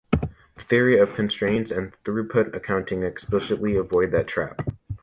The 0.11 0.63
theory 0.63 0.97
of 0.99 1.13
constraints 1.13 1.69
and 1.69 1.93
throughput 2.03 2.55
accounting 2.55 3.03
explicitly 3.03 3.75
avoid 3.75 4.09
that 4.13 4.27
trap. 4.27 4.67